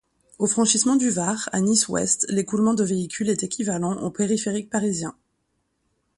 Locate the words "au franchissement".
0.39-0.95